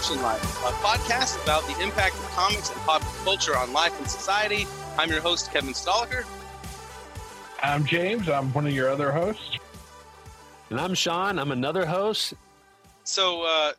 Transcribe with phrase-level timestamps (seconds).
[0.00, 3.54] Welcome to the Caption Life, a podcast about the impact of comics and pop culture
[3.54, 4.66] on life and society.
[4.96, 6.24] I'm your host, Kevin Stoliker.
[7.62, 8.28] I'm James.
[8.28, 9.58] I'm one of your other hosts.
[10.70, 11.38] And I'm Sean.
[11.38, 12.32] I'm another host.
[13.04, 13.72] So, uh,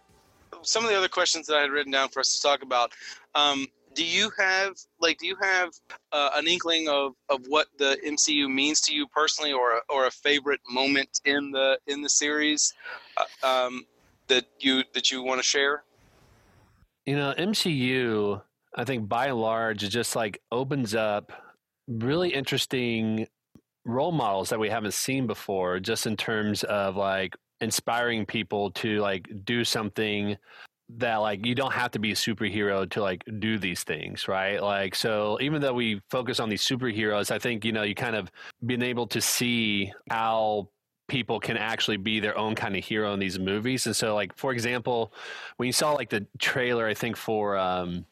[0.61, 2.91] some of the other questions that I had written down for us to talk about.
[3.33, 5.71] Um, do you have like do you have
[6.11, 10.05] uh, an inkling of, of what the MCU means to you personally, or a, or
[10.05, 12.73] a favorite moment in the in the series?
[13.17, 13.85] Uh, um,
[14.27, 15.83] that you that you want to share?
[17.05, 18.41] You know, MCU,
[18.75, 21.31] I think by and large, it just like opens up
[21.87, 23.27] really interesting
[23.85, 28.99] role models that we haven't seen before, just in terms of like inspiring people to
[28.99, 30.37] like do something
[30.97, 34.61] that like you don't have to be a superhero to like do these things right?
[34.61, 38.15] Like so even though we focus on these superheroes i think you know you kind
[38.15, 38.29] of
[38.65, 40.67] been able to see how
[41.11, 43.85] people can actually be their own kind of hero in these movies.
[43.85, 45.13] And so, like for example,
[45.57, 48.05] when you saw like the trailer, I think for um,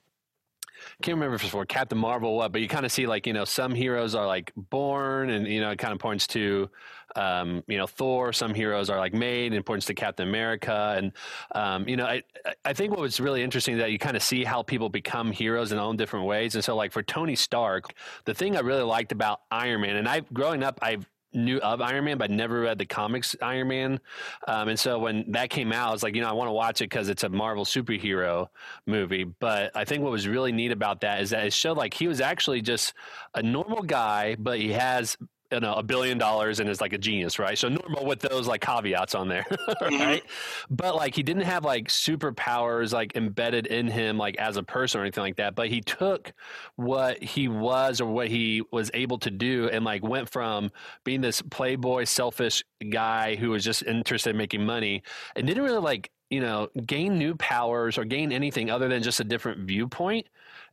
[1.02, 3.32] can't remember if it's for Captain Marvel what, but you kind of see like you
[3.32, 6.70] know some heroes are like born, and you know it kind of points to
[7.16, 8.34] um, you know Thor.
[8.34, 11.14] Some heroes are like made, and points to Captain America, and
[11.56, 12.24] um, you know I
[12.66, 15.72] I think what was really interesting that you kind of see how people become heroes
[15.72, 17.94] in own different ways, and so like for Tony Stark,
[18.26, 21.82] the thing I really liked about Iron Man, and I growing up I've knew of
[21.82, 24.00] Iron Man, but never read the comics Iron Man.
[24.48, 26.54] Um, and so when that came out, I was like, you know, I want to
[26.54, 28.48] watch it because it's a Marvel superhero
[28.86, 29.24] movie.
[29.24, 32.08] But I think what was really neat about that is that it showed like he
[32.08, 32.94] was actually just
[33.36, 35.18] a normal guy, but he has
[35.52, 38.48] you know a billion dollars and is like a genius right so normal with those
[38.48, 40.00] like caveats on there mm-hmm.
[40.00, 40.76] right mm-hmm.
[40.76, 45.02] but like he didn't have like superpowers like embedded in him like as a person
[45.02, 46.32] or anything like that but he took
[46.76, 50.72] what he was or what he was able to do and like went from
[51.04, 55.02] being this playboy selfish guy who was just interested in making money
[55.36, 59.20] and didn't really like you know gain new powers or gain anything other than just
[59.20, 60.28] a different viewpoint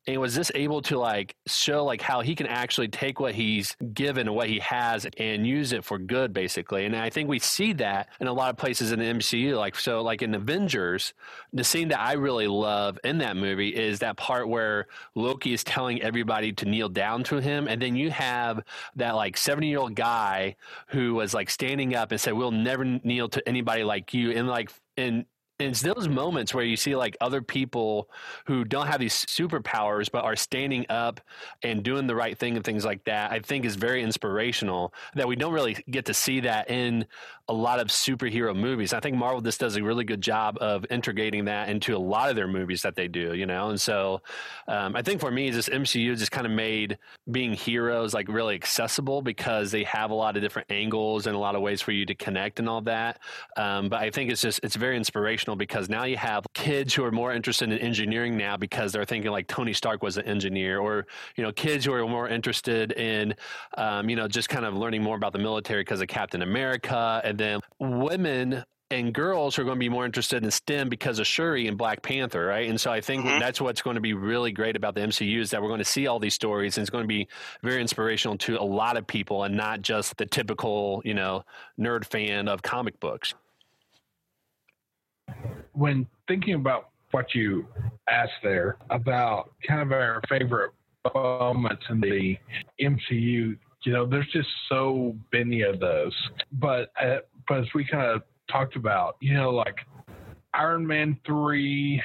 [0.07, 3.77] and was this able to like show like how he can actually take what he's
[3.93, 6.85] given and what he has and use it for good basically?
[6.85, 9.77] And i think we see that in a lot of places in the mcu like
[9.77, 11.15] so like in avengers
[11.53, 15.65] the scene that i really love in that movie is that part where loki is
[15.65, 17.69] telling everybody to kneel down to him.
[17.69, 18.63] And then you have
[18.97, 20.57] that like 70 year old guy
[20.89, 24.31] who was like standing up and said we'll never kneel to anybody like you.
[24.33, 25.27] And like and
[25.59, 28.11] it's those moments where you see like other people
[28.47, 31.21] who don't have these superpowers but are standing up
[31.63, 35.27] and doing the right thing and things like that i think is very inspirational that
[35.27, 37.07] we don't really get to see that in
[37.49, 38.93] a lot of superhero movies.
[38.93, 42.31] I think marvel just does a really good job of integrating that into a lot
[42.31, 43.71] of their movies that they do you know?
[43.71, 44.23] And so
[44.69, 46.99] um, i think for me this mcu just kind of made
[47.31, 51.39] being heroes like really accessible because they have a lot of different angles and a
[51.39, 53.21] lot of ways for you to connect and all that.
[53.57, 57.05] Um, but i think it's just it's very inspirational because now you have kids who
[57.05, 60.79] are more interested in engineering now because they're thinking like Tony Stark was an engineer,
[60.79, 61.07] or
[61.37, 63.35] you know, kids who are more interested in,
[63.77, 67.21] um, you know, just kind of learning more about the military because of Captain America,
[67.25, 71.27] and then women and girls are going to be more interested in STEM because of
[71.27, 72.69] Shuri and Black Panther, right?
[72.69, 73.41] And so I think mm-hmm.
[73.41, 75.85] that's what's going to be really great about the MCU is that we're going to
[75.85, 77.27] see all these stories and it's going to be
[77.63, 81.45] very inspirational to a lot of people and not just the typical, you know,
[81.81, 83.35] nerd fan of comic books
[85.77, 87.67] when thinking about what you
[88.09, 90.73] asked there about kind of our favorite
[91.15, 92.37] moments in the
[92.81, 96.13] MCU, you know, there's just so many of those.
[96.53, 99.77] But uh, but as we kind of talked about, you know, like
[100.53, 102.03] Iron Man three,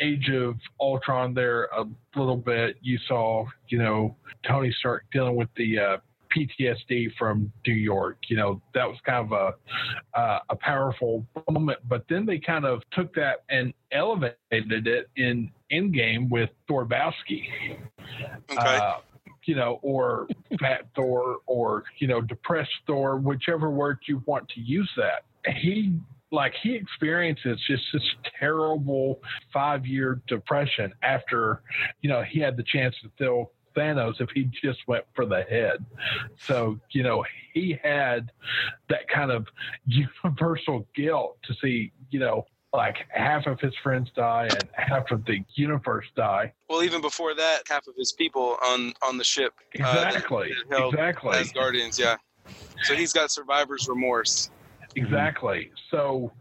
[0.00, 2.76] Age of Ultron, there a little bit.
[2.80, 4.16] You saw, you know,
[4.46, 5.96] Tony Stark dealing with the uh,
[6.34, 8.18] PTSD from New York.
[8.28, 11.80] You know, that was kind of a uh, a powerful moment.
[11.88, 17.48] But then they kind of took that and elevated it in Endgame with Thor Bowski.
[18.48, 18.76] Okay.
[18.76, 18.98] Uh,
[19.46, 20.28] you know, or
[20.60, 25.24] fat Thor, or you know, depressed Thor, whichever word you want to use that.
[25.56, 25.98] He
[26.32, 28.02] like he experiences just this
[28.38, 29.20] terrible
[29.52, 31.62] five year depression after
[32.02, 35.42] you know he had the chance to kill Thanos if he just went for the
[35.42, 35.84] head.
[36.38, 38.32] So, you know, he had
[38.88, 39.46] that kind of
[39.86, 42.46] universal guilt to see, you know,
[42.76, 46.52] like half of his friends die and half of the universe die.
[46.68, 49.54] Well, even before that, half of his people on on the ship.
[49.72, 50.52] Exactly.
[50.52, 51.38] Uh, that, that exactly.
[51.38, 52.16] As guardians, yeah.
[52.84, 54.50] So he's got survivor's remorse.
[54.94, 55.70] Exactly.
[55.90, 56.32] So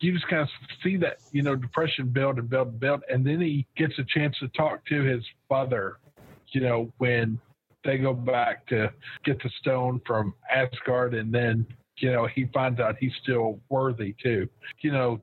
[0.00, 0.48] you just kind of
[0.82, 3.02] see that, you know, depression build and build and build.
[3.08, 5.98] And then he gets a chance to talk to his father
[6.54, 7.38] you know, when
[7.84, 8.90] they go back to
[9.24, 11.66] get the stone from Asgard and then,
[11.98, 14.48] you know, he finds out he's still worthy too.
[14.80, 15.20] You know,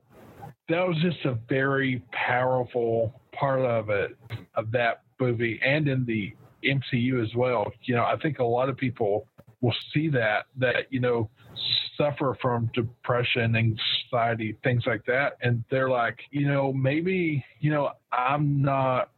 [0.68, 4.16] that was just a very powerful part of it,
[4.54, 6.32] of that movie, and in the
[6.64, 7.72] MCU as well.
[7.84, 9.26] You know, I think a lot of people
[9.60, 11.30] will see that that you know
[11.96, 17.92] suffer from depression, anxiety, things like that, and they're like, you know, maybe you know
[18.12, 19.10] I'm not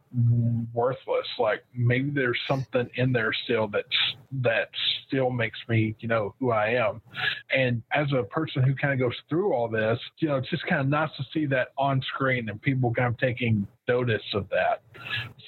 [0.73, 1.27] worthless.
[1.37, 3.87] Like maybe there's something in there still that's
[4.43, 4.69] that
[5.07, 7.01] still makes me, you know, who I am.
[7.55, 10.65] And as a person who kind of goes through all this, you know, it's just
[10.67, 14.47] kind of nice to see that on screen and people kind of taking notice of
[14.49, 14.81] that.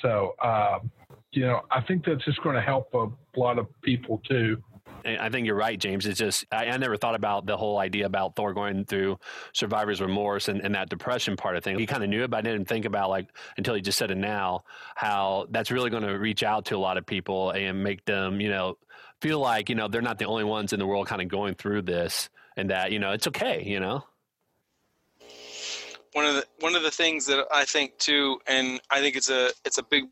[0.02, 0.92] So, um,
[1.32, 3.08] you know, I think that's just going to help a
[3.40, 4.62] lot of people too.
[5.06, 6.06] I think you're right, James.
[6.06, 9.20] It's just I, I, never thought about the whole idea about Thor going through
[9.54, 11.80] survivor's remorse and, and that depression part of thing.
[11.80, 14.12] He kind of knew it, but I didn't think about like until he just said
[14.12, 14.64] it now
[14.96, 18.42] how that's really going to reach out to a lot of people and make them,
[18.42, 18.78] you know,
[19.22, 21.56] feel like you know they're not the only ones in the world kind of going
[21.56, 24.04] through this, and that you know it's okay, you know.
[26.14, 29.30] One of the one of the things that I think too, and I think it's
[29.30, 30.06] a it's a big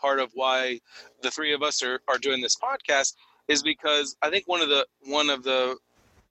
[0.00, 0.80] part of why
[1.22, 3.14] the three of us are, are doing this podcast
[3.50, 5.76] is because I think one of the one of the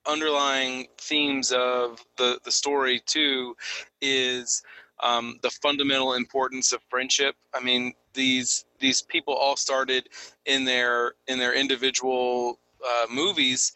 [0.07, 3.56] underlying themes of the the story too
[4.01, 4.63] is
[5.01, 7.36] um, the fundamental importance of friendship.
[7.54, 10.07] I mean, these these people all started
[10.45, 13.74] in their in their individual uh, movies,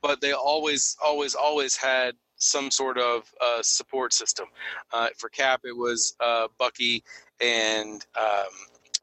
[0.00, 4.46] but they always always always had some sort of uh, support system.
[4.92, 7.02] Uh, for Cap, it was uh, Bucky
[7.40, 8.52] and um,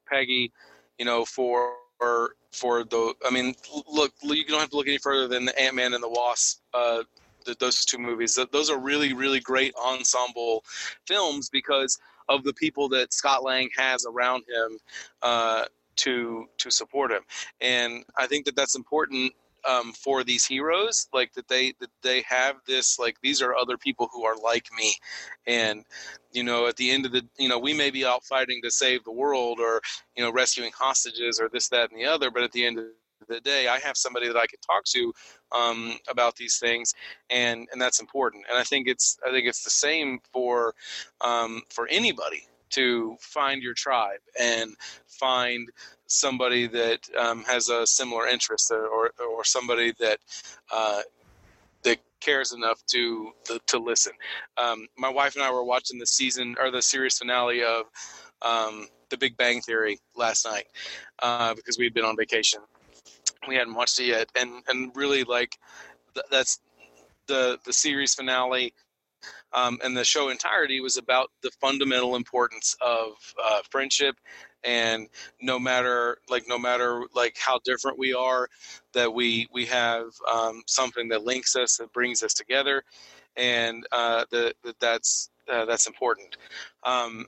[0.07, 0.51] Peggy.
[0.97, 3.13] You know, for for for the.
[3.25, 3.53] I mean,
[3.91, 6.61] look, you don't have to look any further than the Ant Man and the Wasp.
[6.73, 7.03] Uh,
[7.45, 8.37] the, those two movies.
[8.51, 10.63] Those are really, really great ensemble
[11.05, 14.79] films because of the people that Scott Lang has around him
[15.21, 15.65] uh,
[15.97, 17.21] to to support him.
[17.61, 19.33] And I think that that's important
[19.67, 23.77] um, for these heroes like that they that they have this like these are other
[23.77, 24.93] people who are like me.
[25.47, 25.85] And
[26.31, 28.71] you know at the end of the you know we may be out fighting to
[28.71, 29.81] save the world or
[30.15, 32.85] you know rescuing hostages or this that and the other but at the end of
[33.27, 35.13] the day i have somebody that i can talk to
[35.51, 36.93] um, about these things
[37.29, 38.45] and and that's important.
[38.49, 40.73] And i think it's i think it's the same for
[41.21, 44.75] um, for anybody to find your tribe and
[45.07, 45.69] find
[46.09, 50.19] somebody that um, has a similar interest or, or, somebody that
[50.73, 51.01] uh,
[51.83, 54.13] that cares enough to to, to listen.
[54.57, 57.85] Um, my wife and I were watching the season or the series finale of
[58.41, 60.65] um, The Big Bang Theory last night
[61.21, 62.59] uh, because we had been on vacation.
[63.47, 65.57] We hadn't watched it yet, and and really like
[66.15, 66.59] th- that's
[67.27, 68.73] the the series finale
[69.53, 73.13] um, and the show entirety was about the fundamental importance of
[73.43, 74.15] uh, friendship
[74.63, 75.07] and
[75.41, 78.47] no matter like no matter like how different we are
[78.93, 82.83] that we we have um, something that links us that brings us together
[83.37, 86.37] and uh, that that's uh, that's important
[86.83, 87.25] um,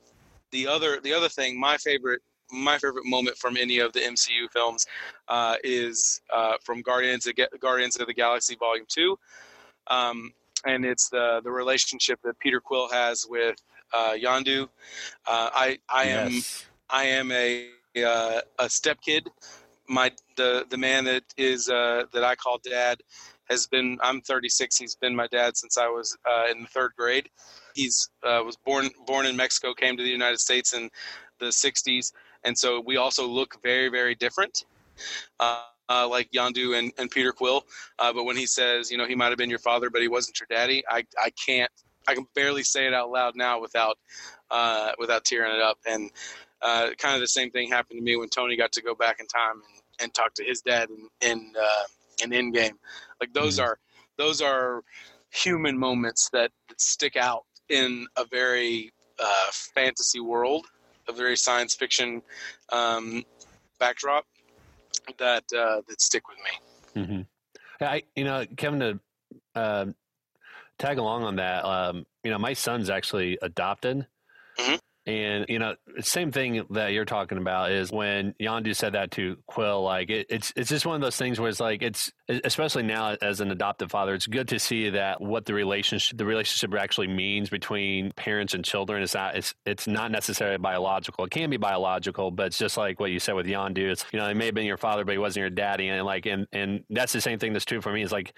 [0.51, 4.51] the other the other thing my favorite my favorite moment from any of the MCU
[4.51, 4.86] films
[5.30, 9.18] uh, is uh, from Guardians of, Guardians of the Galaxy Volume Two.
[9.88, 10.33] Um,
[10.66, 13.56] and it's the the relationship that Peter Quill has with
[13.94, 14.64] uh, Yondu.
[15.26, 16.66] Uh, I I yes.
[16.66, 17.69] am I am a
[18.06, 19.30] uh, a step kid.
[19.88, 23.02] My the the man that is uh, that I call dad
[23.50, 23.98] has been.
[24.02, 24.78] I'm 36.
[24.78, 27.30] He's been my dad since I was uh, in the third grade.
[27.76, 30.90] He's uh, was born born in Mexico, came to the United States in
[31.40, 34.66] the 60s, and so we also look very very different.
[35.40, 37.66] Uh, uh, like Yondu and, and Peter Quill.
[38.00, 40.07] Uh, but when he says, you know, he might have been your father, but he
[40.07, 41.69] wasn't your daddy, I, I can't,
[42.07, 43.98] I can barely say it out loud now without,
[44.50, 45.78] uh, without tearing it up.
[45.86, 46.10] And
[46.61, 49.19] uh, kind of the same thing happened to me when Tony got to go back
[49.19, 51.83] in time and, and talk to his dad in, in, uh,
[52.23, 52.73] in Endgame.
[53.19, 53.65] Like those mm-hmm.
[53.65, 53.80] are,
[54.18, 54.83] those are
[55.31, 60.65] human moments that, that stick out in a very uh, fantasy world,
[61.07, 62.21] a very science fiction
[62.71, 63.23] um,
[63.80, 64.25] backdrop
[65.18, 67.01] that uh, that stick with me.
[67.01, 67.83] Mm-hmm.
[67.83, 68.99] I, you know, Kevin, to
[69.56, 69.85] uh,
[70.77, 74.06] tag along on that, um, you know, my son's actually adopted.
[74.59, 74.75] Mm-hmm.
[75.07, 79.35] And you know, same thing that you're talking about is when Yondu said that to
[79.47, 79.81] Quill.
[79.81, 83.15] Like it, it's it's just one of those things where it's like it's especially now
[83.19, 87.07] as an adoptive father, it's good to see that what the relationship the relationship actually
[87.07, 91.25] means between parents and children is not it's it's not necessarily biological.
[91.25, 93.91] It can be biological, but it's just like what you said with Yondu.
[93.91, 96.05] It's you know, it may have been your father, but he wasn't your daddy, and
[96.05, 98.03] like and and that's the same thing that's true for me.
[98.03, 98.33] It's like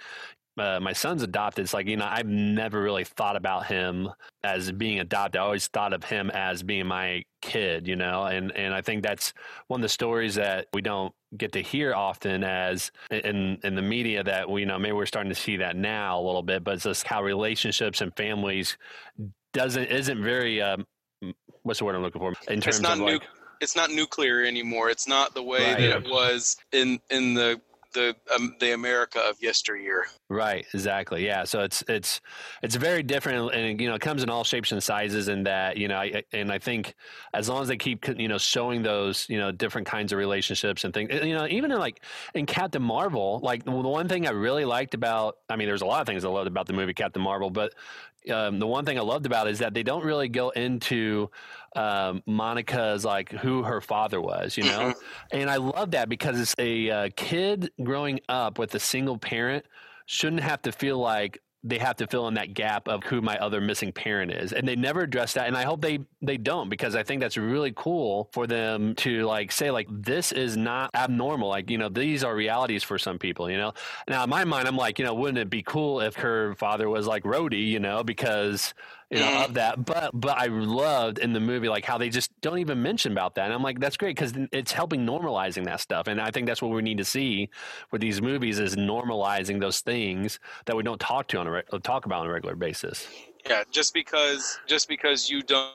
[0.57, 1.63] uh, my son's adopted.
[1.63, 4.09] It's like, you know, I've never really thought about him
[4.43, 5.39] as being adopted.
[5.41, 9.03] I always thought of him as being my kid, you know, and, and I think
[9.03, 9.33] that's
[9.67, 13.81] one of the stories that we don't get to hear often as in, in the
[13.81, 16.63] media that we, you know, maybe we're starting to see that now a little bit,
[16.63, 18.77] but it's just how relationships and families
[19.53, 20.85] doesn't isn't very um,
[21.61, 23.23] what's the word I'm looking for in terms It's not of nu- like
[23.61, 24.89] it's not nuclear anymore.
[24.89, 25.79] It's not the way Right.
[25.79, 27.61] that it was in in the
[27.93, 30.05] the um, the America of yesteryear.
[30.29, 31.25] Right, exactly.
[31.25, 32.21] Yeah, so it's it's
[32.61, 35.27] it's very different, and you know, it comes in all shapes and sizes.
[35.27, 36.95] And that you know, I, and I think
[37.33, 40.83] as long as they keep you know showing those you know different kinds of relationships
[40.83, 42.01] and things, you know, even in like
[42.33, 45.85] in Captain Marvel, like the one thing I really liked about, I mean, there's a
[45.85, 47.73] lot of things I loved about the movie Captain Marvel, but
[48.29, 51.29] um, the one thing I loved about it is that they don't really go into
[51.75, 54.93] um, Monica's like who her father was, you know,
[55.31, 59.65] and I love that because it's a uh, kid growing up with a single parent
[60.05, 63.37] shouldn't have to feel like they have to fill in that gap of who my
[63.37, 64.51] other missing parent is.
[64.51, 67.37] And they never address that and i hope they they don't because i think that's
[67.37, 71.89] really cool for them to like say like this is not abnormal like you know
[71.89, 73.73] these are realities for some people you know?
[74.07, 76.89] Now in my mind i'm like you know wouldn't it be cool if her father
[76.89, 78.73] was like Rhodey, you know because
[79.13, 82.31] you know of that but but i loved in the movie like how they just
[82.41, 85.79] don't even mention about that and i'm like that's great because it's helping normalizing that
[85.79, 87.49] stuff and i think that's what we need to see
[87.91, 91.63] with these movies is normalizing those things that we don't talk to on a re-
[91.83, 93.07] talk about on a regular basis
[93.49, 95.73] Yeah, just because just because you don't.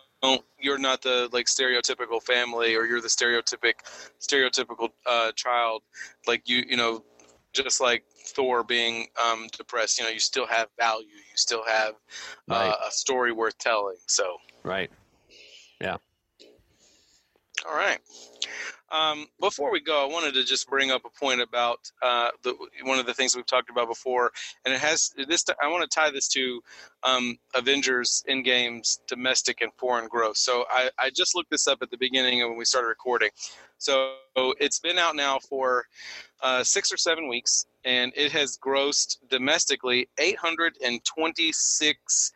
[0.59, 3.75] You're not the like stereotypical family, or you're the stereotypic,
[4.21, 5.83] stereotypical uh, child.
[6.27, 7.05] Like you, you know,
[7.53, 9.99] just like Thor being um, depressed.
[9.99, 11.07] You know, you still have value.
[11.09, 11.95] You still have
[12.51, 12.75] uh, Right.
[12.87, 13.97] a story worth telling.
[14.07, 14.91] So, right
[15.81, 15.97] yeah.
[17.69, 17.99] all right.
[18.91, 22.55] Um, before we go, I wanted to just bring up a point about uh, the,
[22.85, 24.33] one of the things we've talked about before,
[24.65, 25.45] and it has this.
[25.61, 26.63] I want to tie this to
[27.03, 30.39] um, Avengers Endgame's domestic and foreign growth.
[30.39, 33.31] So I, I just looked this up at the beginning of when we started recording.
[33.77, 35.85] So it's been out now for
[36.43, 42.33] uh, six or seven weeks, and it has grossed domestically 826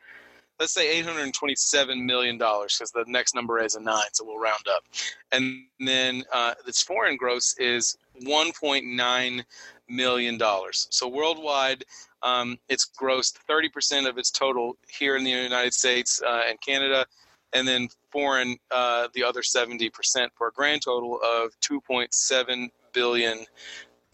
[0.61, 4.68] let's say 827 million dollars because the next number is a nine so we'll round
[4.71, 4.85] up.
[5.32, 9.44] And then uh, its foreign gross is 1.9
[9.88, 10.87] million dollars.
[10.90, 11.85] So worldwide
[12.23, 17.06] um, it's grossed 30% of its total here in the united states uh, and canada
[17.52, 19.90] and then foreign uh, the other 70%
[20.35, 23.44] for a grand total of 2.7 billion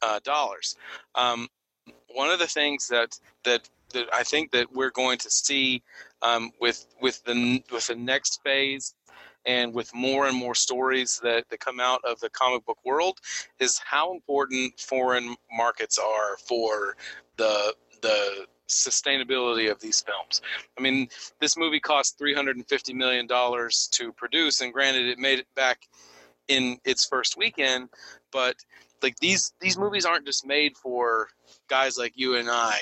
[0.02, 0.76] uh, dollars
[1.14, 1.48] um,
[2.08, 5.82] one of the things that that that I think that we're going to see
[6.22, 8.94] um, with with the with the next phase
[9.46, 13.18] and with more and more stories that, that come out of the comic book world
[13.60, 16.96] is how important foreign markets are for
[17.36, 20.42] the the sustainability of these films.
[20.76, 21.08] I mean,
[21.40, 25.88] this movie cost 350 million dollars to produce and granted it made it back
[26.48, 27.88] in its first weekend,
[28.30, 28.56] but
[29.02, 31.28] like these these movies aren't just made for
[31.68, 32.80] guys like you and I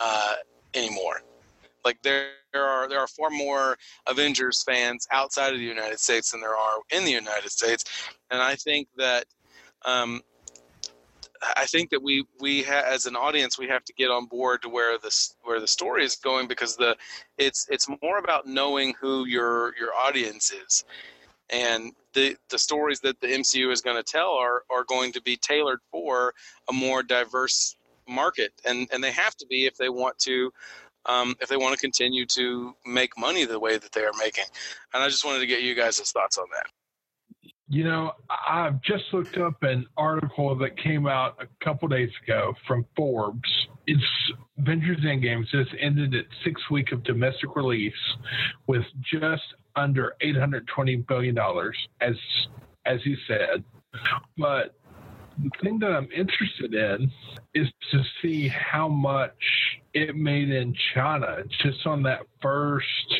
[0.00, 0.34] uh,
[0.74, 1.22] anymore.
[1.84, 6.30] Like there, there are there are far more Avengers fans outside of the United States
[6.30, 7.84] than there are in the United States,
[8.30, 9.26] and I think that
[9.84, 10.22] um,
[11.56, 14.62] I think that we we ha- as an audience we have to get on board
[14.62, 16.96] to where this where the story is going because the
[17.38, 20.84] it's it's more about knowing who your your audience is,
[21.50, 25.22] and the the stories that the MCU is going to tell are are going to
[25.22, 26.34] be tailored for
[26.68, 27.76] a more diverse
[28.08, 30.52] market, and and they have to be if they want to.
[31.06, 34.46] Um, if they want to continue to make money the way that they are making,
[34.94, 36.64] and I just wanted to get you guys' thoughts on that.
[37.68, 38.12] You know,
[38.48, 43.68] I've just looked up an article that came out a couple days ago from Forbes.
[43.86, 44.02] It's
[44.58, 47.92] Avengers Endgame just ended its sixth week of domestic release
[48.66, 49.42] with just
[49.76, 52.14] under 820 billion dollars, as
[52.86, 53.64] as you said.
[54.36, 54.74] But
[55.38, 57.10] the thing that I'm interested in
[57.54, 59.32] is to see how much
[59.92, 63.14] it made in China just on that first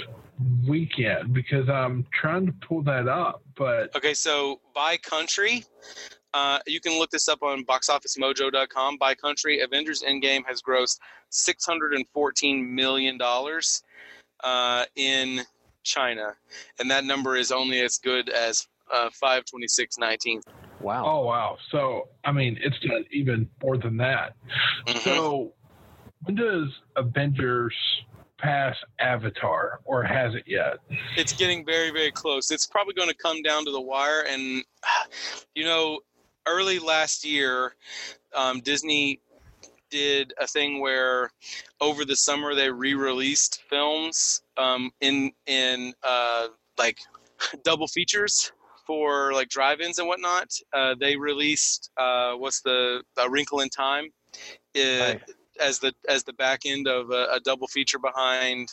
[0.67, 5.65] weekend because I'm trying to pull that up, but Okay, so by country,
[6.33, 8.97] uh, you can look this up on boxofficemojo.com.
[8.97, 10.99] By country, Avengers Endgame has grossed
[11.33, 13.19] $614 million
[14.43, 15.43] uh, in
[15.85, 16.35] China,
[16.79, 20.43] and that number is only as good as uh, 526.19.
[20.81, 21.57] wow Oh wow!
[21.71, 24.35] So I mean, it's done even more than that.
[24.87, 25.05] Mhm.
[25.05, 25.53] So
[26.25, 27.75] when does Avengers
[28.39, 30.79] pass Avatar, or has it yet?
[31.17, 34.65] it's getting very very close it's probably going to come down to the wire and
[35.55, 36.01] you know
[36.47, 37.75] early last year
[38.35, 39.21] um, disney
[39.91, 41.31] did a thing where
[41.81, 46.99] over the summer they re-released films um, in in uh, like
[47.65, 48.53] double features
[48.87, 54.11] for like drive-ins and whatnot uh, they released uh, what's the a wrinkle in time
[54.77, 55.21] Right.
[55.61, 58.69] as the as the back end of a, a double feature behind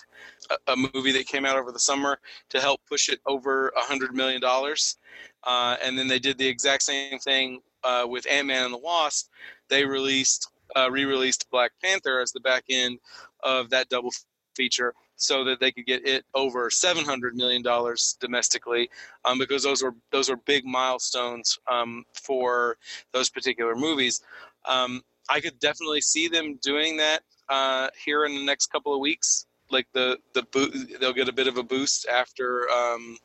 [0.50, 2.20] a, a, movie that came out over the summer
[2.50, 4.98] to help push it over a hundred million dollars.
[5.44, 8.80] Uh, and then they did the exact same thing uh, with Ant Man and the
[8.80, 9.30] Wasp.
[9.70, 13.00] They released uh, re-released Black Panther as the back end
[13.44, 14.12] of that double
[14.56, 18.90] feature so that they could get it over 700 million dollars domestically
[19.24, 22.78] um, because those were those were big milestones um, for
[23.14, 24.22] those particular movies.
[24.66, 29.00] Um, I could definitely see them doing that uh, here in the next couple of
[29.00, 29.46] weeks.
[29.70, 33.18] Like the the bo- they'll get a bit of a boost after um,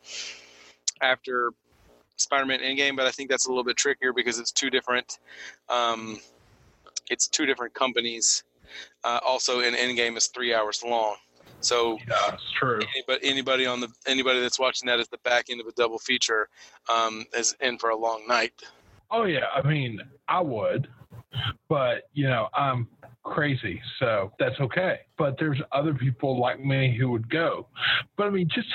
[1.00, 1.50] after
[2.16, 5.18] Spider-Man Endgame but I think that's a little bit trickier because it's two different
[5.68, 6.18] um,
[7.08, 8.44] it's two different companies.
[9.04, 11.16] Uh, also in Endgame is three hours long
[11.60, 12.80] so yeah, it's true.
[12.94, 15.98] Anybody, anybody on the anybody that's watching that as the back end of a double
[15.98, 16.48] feature
[16.88, 18.52] um, is in for a long night.
[19.10, 20.88] Oh yeah, I mean I would,
[21.68, 22.88] but you know I'm
[23.22, 25.00] crazy, so that's okay.
[25.16, 27.66] But there's other people like me who would go.
[28.16, 28.68] But I mean, just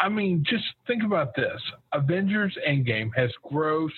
[0.00, 1.60] I mean, just think about this:
[1.92, 3.92] Avengers Endgame has grossed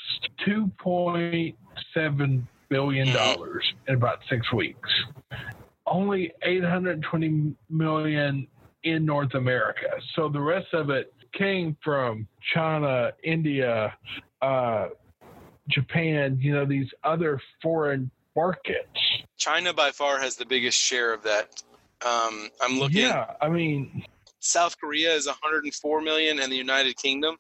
[0.44, 1.56] two point
[1.94, 4.90] seven billion dollars in about six weeks
[5.90, 8.46] only 820 million
[8.84, 9.88] in North America.
[10.14, 13.94] So the rest of it came from China, India,
[14.40, 14.88] uh,
[15.68, 18.88] Japan, you know, these other foreign markets.
[19.36, 21.62] China by far has the biggest share of that.
[22.06, 23.02] Um, I'm looking.
[23.02, 24.04] Yeah, I mean,
[24.40, 27.36] South Korea is 104 million, and the United Kingdom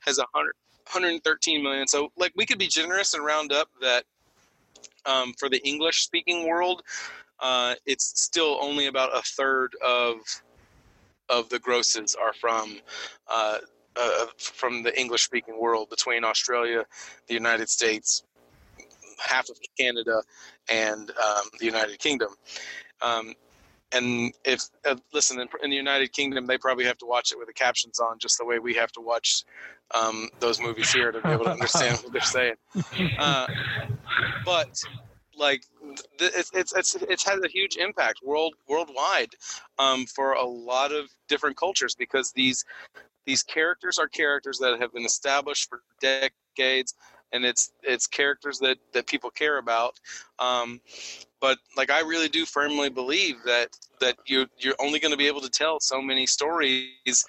[0.00, 0.52] has 100,
[0.92, 1.86] 113 million.
[1.86, 4.04] So, like, we could be generous and round up that
[5.06, 6.82] um, for the English speaking world,
[7.40, 10.16] uh, it's still only about a third of
[11.28, 12.78] of the grosses are from
[13.28, 13.58] uh,
[13.96, 16.84] uh, from the English speaking world between Australia,
[17.28, 18.24] the United States,
[19.18, 20.22] half of Canada,
[20.68, 22.30] and um, the United Kingdom.
[23.02, 23.34] Um,
[23.92, 27.38] and if uh, listen in, in, the United Kingdom, they probably have to watch it
[27.38, 29.44] with the captions on, just the way we have to watch
[29.94, 32.54] um, those movies here to be able to understand what they're saying.
[33.18, 33.46] Uh,
[34.44, 34.82] but
[35.40, 35.64] like
[36.20, 39.30] it's it's it's it's had a huge impact world worldwide
[39.78, 42.64] um, for a lot of different cultures because these
[43.26, 46.94] these characters are characters that have been established for decades
[47.32, 49.98] and it's it's characters that that people care about
[50.38, 50.80] um,
[51.40, 53.68] but like i really do firmly believe that
[54.00, 57.24] that you you're only going to be able to tell so many stories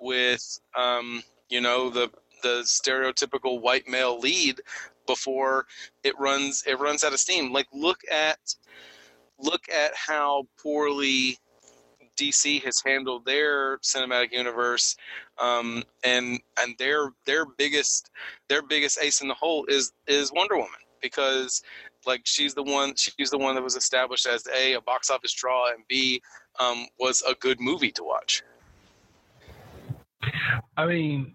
[0.00, 2.10] with um, you know the
[2.42, 4.60] the stereotypical white male lead
[5.06, 5.66] before
[6.04, 7.52] it runs it runs out of steam.
[7.52, 8.38] Like look at
[9.38, 11.38] look at how poorly
[12.16, 14.96] DC has handled their cinematic universe,
[15.38, 18.10] um, and and their their biggest
[18.48, 20.70] their biggest ace in the hole is is Wonder Woman
[21.02, 21.62] because
[22.06, 25.32] like she's the one she's the one that was established as a a box office
[25.32, 26.22] draw and b
[26.58, 28.42] um, was a good movie to watch.
[30.76, 31.32] I mean,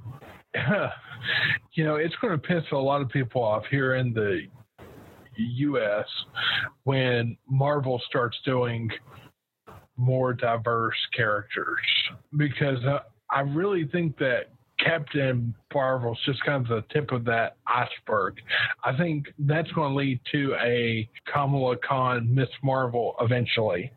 [1.74, 4.42] you know, it's going to piss a lot of people off here in the
[5.38, 6.08] U.S.
[6.84, 8.90] when Marvel starts doing
[9.98, 11.80] more diverse characters
[12.38, 17.58] because uh, I really think that Captain Marvel's just kind of the tip of that
[17.68, 18.42] iceberg.
[18.84, 23.92] I think that's going to lead to a Kamala Khan Miss Marvel eventually.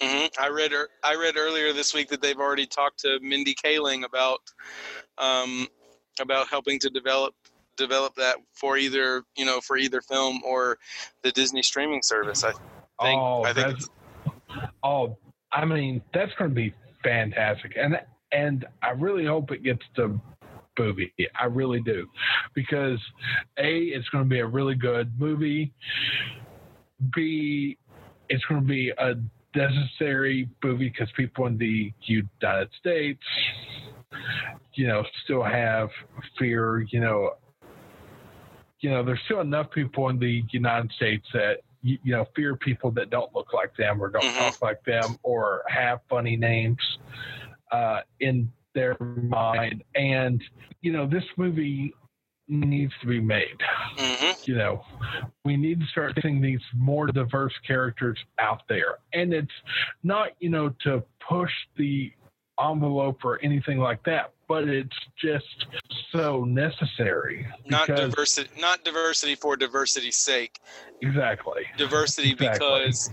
[0.00, 0.42] Mm-hmm.
[0.42, 4.40] I read I read earlier this week that they've already talked to Mindy Kaling about
[5.16, 5.68] um,
[6.20, 7.34] about helping to develop
[7.76, 10.78] develop that for either you know for either film or
[11.22, 12.44] the Disney streaming service.
[12.44, 12.62] I think.
[13.00, 13.78] Oh, I think
[14.82, 15.16] oh,
[15.52, 18.00] I mean that's going to be fantastic, and
[18.32, 20.20] and I really hope it gets to
[20.78, 21.12] movie.
[21.38, 22.06] I really do,
[22.54, 22.98] because
[23.58, 25.72] a it's going to be a really good movie.
[27.14, 27.78] B
[28.28, 29.14] it's going to be a
[29.54, 33.22] necessary movie because people in the United States,
[34.76, 35.90] you know, still have
[36.38, 36.86] fear.
[36.90, 37.30] You know,
[38.80, 42.56] you know, there's still enough people in the United States that you, you know fear
[42.56, 44.38] people that don't look like them or don't mm-hmm.
[44.38, 46.78] talk like them or have funny names
[47.72, 49.82] uh, in their mind.
[49.94, 50.42] And
[50.82, 51.94] you know, this movie
[52.48, 53.58] needs to be made.
[53.96, 54.50] Mm-hmm.
[54.50, 54.84] You know,
[55.44, 58.98] we need to start seeing these more diverse characters out there.
[59.12, 59.50] And it's
[60.02, 62.12] not, you know, to push the
[62.60, 65.66] envelope or anything like that, but it's just
[66.12, 67.46] so necessary.
[67.66, 70.60] Not diversity not diversity for diversity's sake.
[71.02, 71.64] Exactly.
[71.76, 72.68] Diversity exactly.
[72.68, 73.10] because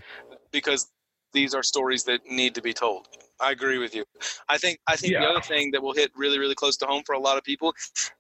[0.51, 0.91] because
[1.33, 3.07] these are stories that need to be told.
[3.41, 4.05] I agree with you.
[4.47, 5.21] I think I think yeah.
[5.21, 7.43] the other thing that will hit really really close to home for a lot of
[7.43, 7.73] people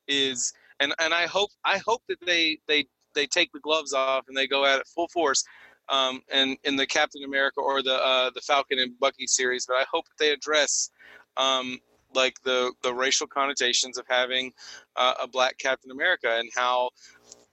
[0.07, 4.25] is and and I hope I hope that they they they take the gloves off
[4.27, 5.43] and they go at it full force.
[5.89, 9.75] um, in in the Captain America or the uh, the Falcon and Bucky series, but
[9.75, 10.89] I hope that they address
[11.37, 11.79] um,
[12.15, 14.53] like the the racial connotations of having
[14.95, 16.89] uh, a black Captain America and how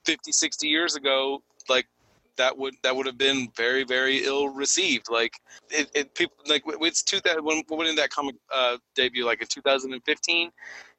[0.05, 1.87] 50, 60 years ago, like
[2.37, 5.11] that would that would have been very very ill received.
[5.11, 5.35] Like
[5.71, 9.27] it, it people like it's two thousand when when did that comic uh, debut?
[9.27, 10.51] Like in two thousand and fifteen.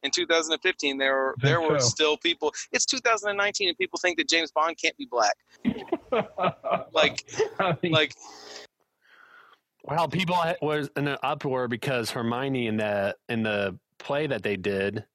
[0.04, 2.52] In 2015, there were there were still people.
[2.72, 5.36] It's 2019, and people think that James Bond can't be black.
[6.94, 7.26] Like
[7.60, 8.14] I mean, like
[9.84, 14.44] Well, people ha- was in an uproar because Hermione in the in the play that
[14.44, 15.06] they did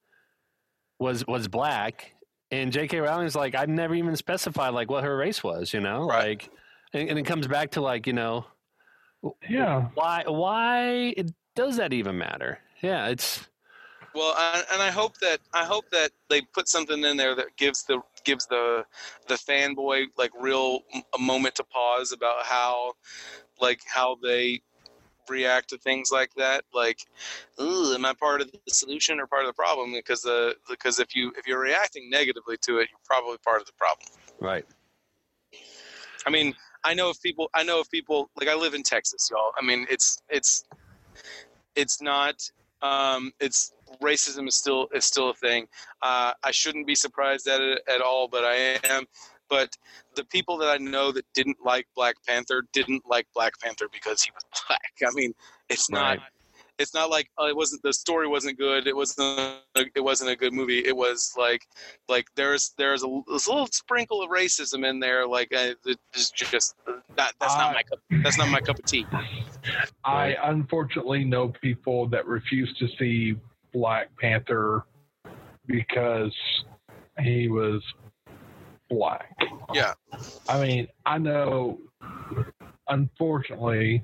[0.98, 2.14] was was black,
[2.50, 2.98] and J.K.
[3.00, 6.28] Rowling's like, I've never even specified like what her race was, you know, Right.
[6.28, 6.50] like,
[6.92, 8.46] and, and it comes back to like, you know,
[9.48, 11.14] yeah, why why
[11.54, 12.58] does that even matter?
[12.82, 13.48] Yeah, it's
[14.14, 17.56] Well, I, and I hope that I hope that they put something in there that
[17.56, 18.84] gives the gives the
[19.28, 22.94] the fanboy like real m- a moment to pause about how
[23.60, 24.60] like how they
[25.28, 26.64] react to things like that.
[26.72, 27.00] Like,
[27.60, 29.92] Ooh, am I part of the solution or part of the problem?
[29.92, 33.66] Because the because if you if you're reacting negatively to it, you're probably part of
[33.66, 34.08] the problem.
[34.40, 34.64] right.
[36.26, 39.28] I mean, I know if people, I know if people, like I live in Texas,
[39.30, 39.52] y'all.
[39.58, 40.64] I mean, it's it's
[41.74, 42.50] it's not,
[42.82, 45.66] um, it's racism is still is still a thing.
[46.02, 49.04] Uh, I shouldn't be surprised at it at all, but I am.
[49.48, 49.76] But
[50.14, 54.22] the people that I know that didn't like Black Panther didn't like Black Panther because
[54.22, 54.80] he was black.
[55.02, 55.34] I mean,
[55.68, 56.18] it's not
[56.78, 58.86] it's not like uh, it wasn't the story wasn't good.
[58.86, 59.38] It wasn't.
[59.38, 60.84] A, it wasn't a good movie.
[60.84, 61.66] It was like
[62.08, 66.30] like there's there's a, there's a little sprinkle of racism in there like uh, it's
[66.30, 66.76] just
[67.16, 69.06] that that's not my cup that's not my cup of tea
[70.04, 73.36] I unfortunately know people that refuse to see
[73.72, 74.84] Black Panther
[75.66, 76.34] because
[77.20, 77.82] he was
[78.88, 79.36] black.
[79.72, 79.94] Yeah.
[80.48, 81.78] I mean, I know,
[82.88, 84.02] unfortunately,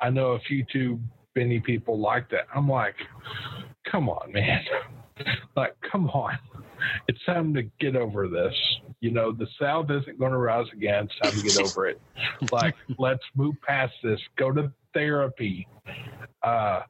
[0.00, 1.00] I know a few too
[1.36, 2.46] many people like that.
[2.54, 2.96] I'm like,
[3.90, 4.62] come on, man.
[5.56, 6.38] like, come on.
[7.08, 8.54] It's time to get over this.
[9.00, 11.04] You know, the South isn't going to rise again.
[11.04, 12.00] It's time to get over it.
[12.50, 14.20] Like, let's move past this.
[14.36, 15.66] Go to therapy.
[16.42, 16.82] Uh,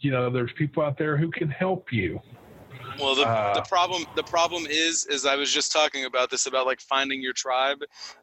[0.00, 2.20] you know, there's people out there who can help you.
[2.98, 6.46] Well the, Uh, the problem the problem is is i was just talking about this
[6.46, 7.78] about like finding your tribe.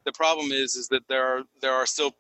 [0.06, 2.14] The problem is is that there are there are still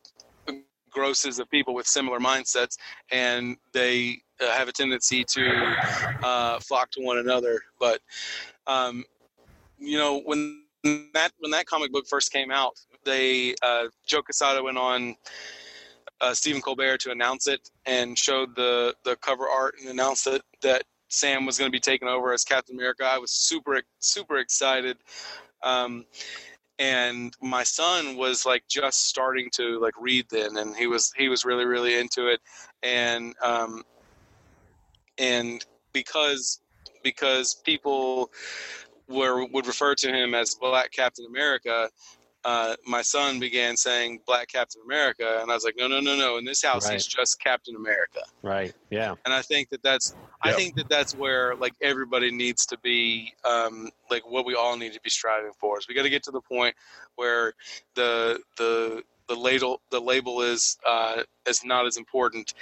[0.89, 2.77] grosses of people with similar mindsets
[3.11, 5.75] and they uh, have a tendency to
[6.23, 7.61] uh, flock to one another.
[7.79, 8.01] But
[8.67, 9.03] um,
[9.77, 10.63] you know when
[11.13, 12.73] that when that comic book first came out
[13.05, 15.15] they uh, joe Quesada went on
[16.21, 20.41] uh, Stephen Colbert to announce it and showed the the cover art and announced it
[20.61, 23.05] that Sam was going to be taken over as Captain America.
[23.05, 24.97] I was super super excited,
[25.63, 26.05] um,
[26.79, 31.29] and my son was like just starting to like read then, and he was he
[31.29, 32.41] was really really into it,
[32.83, 33.83] and um,
[35.17, 36.59] and because
[37.03, 38.31] because people
[39.07, 41.89] were would refer to him as Black Captain America.
[42.45, 46.15] Uh, my son began saying Black Captain America, and I was like, no, no, no,
[46.15, 46.37] no.
[46.37, 48.73] In this house, he's just Captain America Right.
[48.89, 49.15] Yeah.
[49.25, 53.33] and I think that that's I think that that's where like everybody needs to be
[53.43, 56.23] um, like what we all need to be striving for is we got to get
[56.23, 56.75] to the point
[57.15, 57.53] where
[57.95, 62.53] the the the label the label is uh, is not as important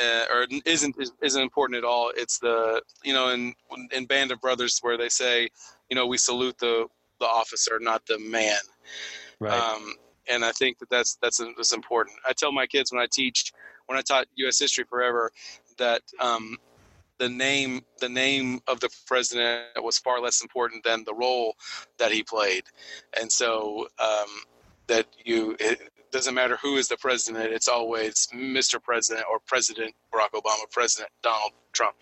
[0.00, 2.12] uh, or isn't isn't important at all.
[2.16, 3.54] It's the you know in
[3.92, 5.48] in Band of Brothers where they say
[5.90, 6.86] you know we salute the
[7.18, 8.58] the officer not the man.
[9.44, 9.60] Right.
[9.60, 9.94] Um,
[10.28, 12.16] and I think that that's that's that's important.
[12.26, 13.52] I tell my kids when I teach,
[13.86, 14.58] when I taught U.S.
[14.58, 15.30] history forever,
[15.76, 16.56] that um,
[17.18, 21.56] the name the name of the president was far less important than the role
[21.98, 22.64] that he played,
[23.20, 24.28] and so um,
[24.86, 28.80] that you it doesn't matter who is the president, it's always Mr.
[28.80, 31.96] President or President Barack Obama, President Donald Trump.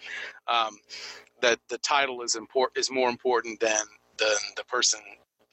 [0.47, 0.79] Um,
[1.41, 3.83] that the title is import is more important than
[4.19, 5.01] than the person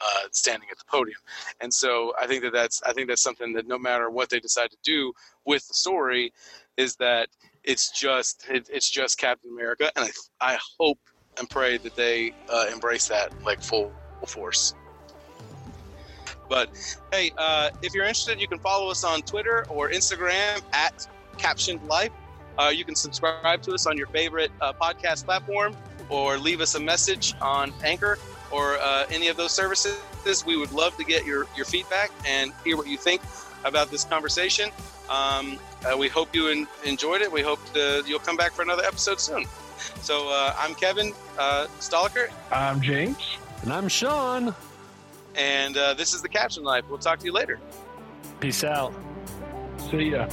[0.01, 1.19] uh, standing at the podium.
[1.61, 4.39] And so I think that that's I think that's something that no matter what they
[4.39, 5.13] decide to do
[5.45, 6.33] with the story,
[6.77, 7.29] is that
[7.63, 10.05] it's just it, it's just Captain America, and
[10.41, 10.99] I, I hope
[11.37, 13.91] and pray that they uh, embrace that like full
[14.25, 14.73] force.
[16.49, 16.69] But
[17.13, 21.07] hey, uh, if you're interested, you can follow us on Twitter or Instagram at
[21.37, 22.11] Captioned Life.
[22.57, 25.77] Uh, you can subscribe to us on your favorite uh, podcast platform
[26.09, 28.17] or leave us a message on Anchor
[28.51, 29.99] or uh, any of those services.
[30.45, 33.21] We would love to get your, your feedback and hear what you think
[33.65, 34.69] about this conversation.
[35.09, 37.31] Um, uh, we hope you en- enjoyed it.
[37.31, 39.45] We hope to, you'll come back for another episode soon.
[40.01, 43.37] So uh, I'm Kevin uh, Stoliker, I'm James.
[43.63, 44.53] and I'm Sean.
[45.35, 46.83] and uh, this is the Caption Life.
[46.89, 47.59] We'll talk to you later.
[48.39, 48.93] Peace out.
[49.89, 50.27] See ya.